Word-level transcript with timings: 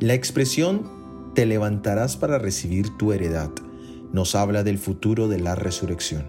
La 0.00 0.14
expresión 0.14 0.82
te 1.34 1.46
levantarás 1.46 2.16
para 2.16 2.38
recibir 2.38 2.96
tu 2.96 3.12
heredad 3.12 3.50
nos 4.12 4.34
habla 4.34 4.62
del 4.62 4.78
futuro 4.78 5.28
de 5.28 5.38
la 5.38 5.54
resurrección. 5.54 6.28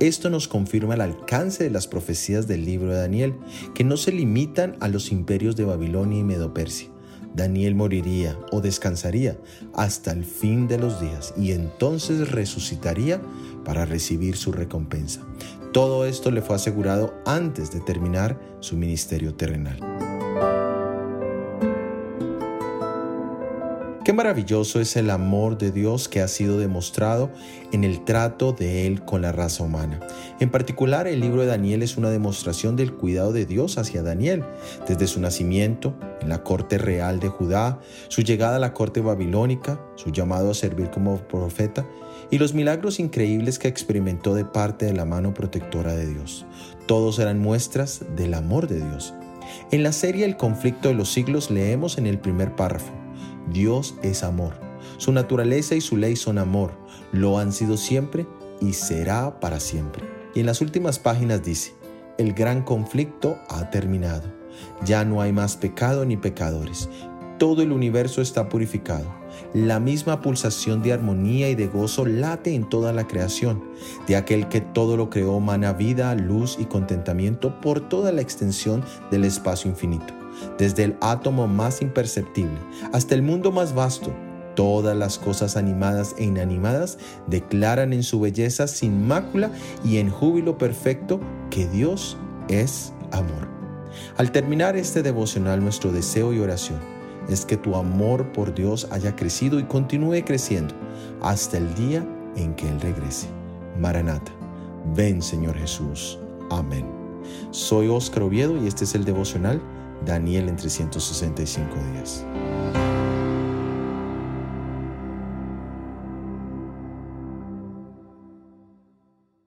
Esto 0.00 0.30
nos 0.30 0.48
confirma 0.48 0.94
el 0.94 1.00
alcance 1.00 1.64
de 1.64 1.70
las 1.70 1.86
profecías 1.86 2.46
del 2.46 2.64
libro 2.64 2.92
de 2.92 3.00
Daniel, 3.00 3.34
que 3.74 3.84
no 3.84 3.96
se 3.96 4.12
limitan 4.12 4.76
a 4.80 4.88
los 4.88 5.10
imperios 5.10 5.56
de 5.56 5.64
Babilonia 5.64 6.20
y 6.20 6.24
Medopersia. 6.24 6.88
Daniel 7.34 7.74
moriría 7.74 8.38
o 8.52 8.60
descansaría 8.60 9.38
hasta 9.74 10.12
el 10.12 10.24
fin 10.24 10.66
de 10.66 10.78
los 10.78 11.00
días 11.00 11.34
y 11.36 11.52
entonces 11.52 12.30
resucitaría 12.30 13.20
para 13.64 13.84
recibir 13.84 14.36
su 14.36 14.50
recompensa. 14.50 15.26
Todo 15.72 16.06
esto 16.06 16.30
le 16.30 16.40
fue 16.40 16.56
asegurado 16.56 17.14
antes 17.26 17.70
de 17.70 17.80
terminar 17.80 18.40
su 18.60 18.76
ministerio 18.76 19.34
terrenal. 19.34 20.17
Qué 24.08 24.14
maravilloso 24.14 24.80
es 24.80 24.96
el 24.96 25.10
amor 25.10 25.58
de 25.58 25.70
Dios 25.70 26.08
que 26.08 26.22
ha 26.22 26.28
sido 26.28 26.56
demostrado 26.56 27.30
en 27.72 27.84
el 27.84 28.06
trato 28.06 28.54
de 28.54 28.86
Él 28.86 29.04
con 29.04 29.20
la 29.20 29.32
raza 29.32 29.64
humana. 29.64 30.00
En 30.40 30.48
particular, 30.48 31.06
el 31.06 31.20
libro 31.20 31.42
de 31.42 31.48
Daniel 31.48 31.82
es 31.82 31.98
una 31.98 32.08
demostración 32.08 32.74
del 32.74 32.94
cuidado 32.94 33.34
de 33.34 33.44
Dios 33.44 33.76
hacia 33.76 34.02
Daniel, 34.02 34.44
desde 34.88 35.06
su 35.08 35.20
nacimiento 35.20 35.94
en 36.22 36.30
la 36.30 36.42
corte 36.42 36.78
real 36.78 37.20
de 37.20 37.28
Judá, 37.28 37.80
su 38.08 38.22
llegada 38.22 38.56
a 38.56 38.60
la 38.60 38.72
corte 38.72 39.02
babilónica, 39.02 39.78
su 39.96 40.10
llamado 40.10 40.52
a 40.52 40.54
servir 40.54 40.88
como 40.88 41.18
profeta 41.28 41.86
y 42.30 42.38
los 42.38 42.54
milagros 42.54 43.00
increíbles 43.00 43.58
que 43.58 43.68
experimentó 43.68 44.34
de 44.34 44.46
parte 44.46 44.86
de 44.86 44.94
la 44.94 45.04
mano 45.04 45.34
protectora 45.34 45.92
de 45.92 46.06
Dios. 46.06 46.46
Todos 46.86 47.18
eran 47.18 47.40
muestras 47.40 48.06
del 48.16 48.32
amor 48.32 48.68
de 48.68 48.76
Dios. 48.76 49.12
En 49.70 49.82
la 49.82 49.92
serie 49.92 50.24
El 50.24 50.38
conflicto 50.38 50.88
de 50.88 50.94
los 50.94 51.12
siglos 51.12 51.50
leemos 51.50 51.98
en 51.98 52.06
el 52.06 52.18
primer 52.18 52.56
párrafo, 52.56 52.90
Dios 53.52 53.94
es 54.02 54.22
amor. 54.22 54.54
Su 54.96 55.12
naturaleza 55.12 55.74
y 55.74 55.80
su 55.80 55.96
ley 55.96 56.16
son 56.16 56.38
amor. 56.38 56.72
Lo 57.12 57.38
han 57.38 57.52
sido 57.52 57.76
siempre 57.76 58.26
y 58.60 58.72
será 58.72 59.40
para 59.40 59.60
siempre. 59.60 60.04
Y 60.34 60.40
en 60.40 60.46
las 60.46 60.60
últimas 60.60 60.98
páginas 60.98 61.42
dice, 61.42 61.74
el 62.18 62.32
gran 62.32 62.62
conflicto 62.62 63.38
ha 63.48 63.70
terminado. 63.70 64.24
Ya 64.84 65.04
no 65.04 65.20
hay 65.20 65.32
más 65.32 65.56
pecado 65.56 66.04
ni 66.04 66.16
pecadores. 66.16 66.88
Todo 67.38 67.62
el 67.62 67.70
universo 67.70 68.20
está 68.20 68.48
purificado. 68.48 69.06
La 69.54 69.78
misma 69.78 70.20
pulsación 70.20 70.82
de 70.82 70.92
armonía 70.92 71.48
y 71.48 71.54
de 71.54 71.68
gozo 71.68 72.04
late 72.04 72.54
en 72.54 72.68
toda 72.68 72.92
la 72.92 73.06
creación. 73.06 73.62
De 74.08 74.16
aquel 74.16 74.48
que 74.48 74.60
todo 74.60 74.96
lo 74.96 75.10
creó 75.10 75.38
mana 75.38 75.72
vida, 75.72 76.12
luz 76.16 76.56
y 76.58 76.64
contentamiento 76.64 77.60
por 77.60 77.88
toda 77.88 78.10
la 78.10 78.20
extensión 78.20 78.82
del 79.12 79.24
espacio 79.24 79.70
infinito 79.70 80.18
desde 80.58 80.84
el 80.84 80.96
átomo 81.00 81.46
más 81.46 81.82
imperceptible 81.82 82.58
hasta 82.92 83.14
el 83.14 83.22
mundo 83.22 83.52
más 83.52 83.74
vasto, 83.74 84.12
todas 84.54 84.96
las 84.96 85.18
cosas 85.18 85.56
animadas 85.56 86.14
e 86.18 86.24
inanimadas 86.24 86.98
declaran 87.26 87.92
en 87.92 88.02
su 88.02 88.20
belleza 88.20 88.66
sin 88.66 89.06
mácula 89.06 89.52
y 89.84 89.98
en 89.98 90.10
júbilo 90.10 90.58
perfecto 90.58 91.20
que 91.50 91.68
Dios 91.68 92.16
es 92.48 92.92
amor. 93.12 93.48
Al 94.16 94.32
terminar 94.32 94.76
este 94.76 95.02
devocional, 95.02 95.62
nuestro 95.62 95.92
deseo 95.92 96.32
y 96.32 96.40
oración 96.40 96.78
es 97.28 97.44
que 97.44 97.56
tu 97.56 97.76
amor 97.76 98.32
por 98.32 98.54
Dios 98.54 98.88
haya 98.90 99.14
crecido 99.14 99.60
y 99.60 99.64
continúe 99.64 100.24
creciendo 100.24 100.74
hasta 101.20 101.58
el 101.58 101.74
día 101.74 102.04
en 102.36 102.54
que 102.54 102.68
Él 102.68 102.80
regrese. 102.80 103.28
Maranata, 103.78 104.32
ven 104.94 105.22
Señor 105.22 105.56
Jesús. 105.56 106.18
Amén. 106.50 106.86
Soy 107.50 107.88
Óscar 107.88 108.22
Oviedo 108.22 108.56
y 108.62 108.66
este 108.66 108.84
es 108.84 108.94
el 108.94 109.04
devocional 109.04 109.60
Daniel 110.04 110.48
en 110.48 110.56
365 110.56 111.74
días. 111.92 112.24